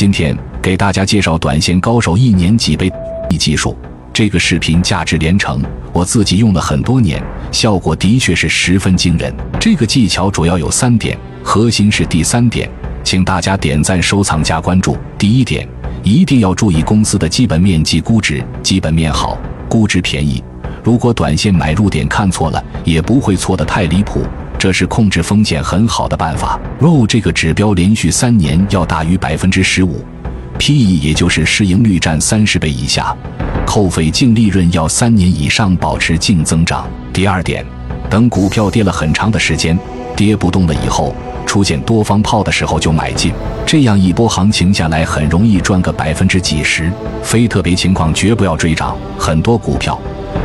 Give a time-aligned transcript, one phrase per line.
[0.00, 2.90] 今天给大家介绍短线高手一年几倍
[3.38, 3.76] 技术。
[4.14, 9.30] 这个视频价值连城，我自己用了很多年，效果的确是十分惊人。
[9.60, 12.66] 这个技巧主要有三点，核心是第三点，
[13.04, 14.96] 请大家点赞、收藏、加关注。
[15.18, 15.68] 第一点，
[16.02, 19.36] 一定要注意公司的基本面及估值，基本面好，
[19.68, 20.42] 估值便宜。
[20.82, 24.22] 如果短线买入点看错了，也不会错得太离谱，
[24.60, 26.60] 这是控制风险很好的办法。
[26.78, 30.04] ROE 这个指标连续三年要大于百分之十五
[30.58, 33.16] ，PE 也就是市盈率占三十倍以下。
[33.66, 36.86] 扣费净利润要三年以上保持净增长。
[37.10, 37.64] 第二点，
[38.10, 39.78] 等股票跌了很长的时间，
[40.14, 41.14] 跌不动了以后，
[41.46, 43.32] 出现多方炮的时候就买进，
[43.64, 46.92] 这样一波行情下来很容易赚个百分之几十。
[47.22, 48.94] 非特别情况绝不要追涨。
[49.18, 49.98] 很多股票，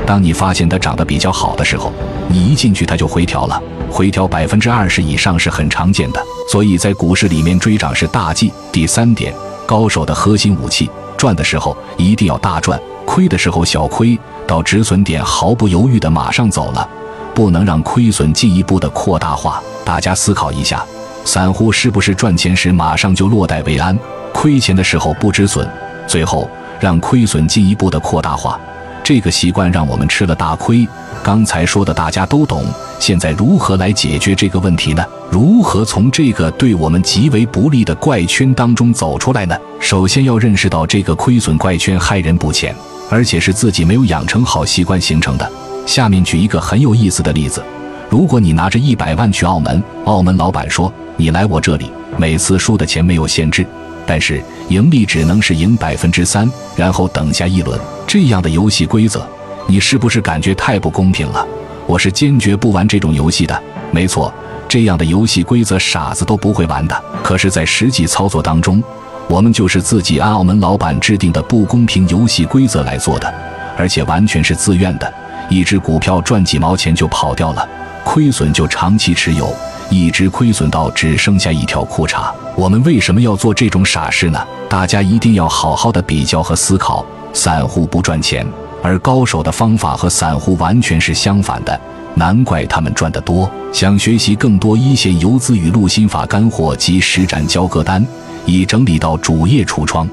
[0.05, 1.91] 当你发现它长得比较好的时候，
[2.27, 6.21] 你一进去它就回调了，回调百分之二十以上是很常见的。
[6.51, 8.51] 所以在股市里面追涨是大忌。
[8.71, 9.33] 第三点，
[9.65, 12.79] 高手的核心武器，赚的时候一定要大赚。
[13.05, 16.87] 亏的时候小亏，到止损点毫不犹豫的马上走了，
[17.33, 19.61] 不能让亏损进一步的扩大化。
[19.83, 20.83] 大家思考一下，
[21.23, 23.97] 散户是不是赚钱时马上就落袋为安，
[24.33, 25.67] 亏钱的时候不止损，
[26.07, 28.59] 最后让亏损进一步的扩大化？
[29.05, 30.87] 这个习惯让我们吃了大亏。
[31.23, 32.65] 刚才说的大家都懂，
[32.99, 35.05] 现在如何来解决这个问题呢？
[35.29, 39.55] 如何从这个对我们极为不利的怪圈当中走出来呢？
[39.79, 42.75] 首先要认识到这个亏损怪圈害人不浅。
[43.07, 45.47] 而且是自己没有养成好习惯形成的。
[45.85, 47.63] 下面举一个很有意思的例子：
[48.09, 53.63] 如果你拿着一百万去澳门，澳门老板说你来我这里，每次输的钱没有限制，
[54.07, 57.79] 但是盈利只能是赢百分之三，然后等下一轮。
[58.07, 59.27] 这样的游戏规则，
[59.67, 61.45] 你是不是感觉太不公平了？
[61.87, 63.63] 我是坚决不玩这种游戏的。
[63.91, 64.31] 没错，
[64.67, 67.03] 这样的游戏规则傻子都不会玩的。
[67.23, 68.81] 可是，在实际操作当中，
[69.27, 73.33] 我们就是自己按澳门老板制定的不公平游戏规则来做的，
[73.75, 75.11] 而且完全是自愿的。
[75.49, 77.67] 一只股票赚几毛钱就跑掉了，
[78.03, 79.53] 亏损就长期持有，
[79.89, 82.31] 一直亏损到只剩下一条裤衩。
[82.55, 84.39] 我们为什么要做这种傻事呢？
[84.69, 87.05] 大家一定要好好的比较和思考。
[87.33, 88.45] 散户不赚钱，
[88.81, 91.79] 而高手的方法和散户完全是相反的，
[92.13, 93.49] 难怪他们赚得多。
[93.73, 98.05] 想学习更多一线游资语录心法干货及实战交割单。
[98.47, 100.07] 已整理到主页橱窗。